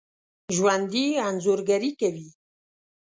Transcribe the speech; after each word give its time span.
ژوندي 0.55 1.05
انځورګري 1.27 1.91
کوي 1.99 2.27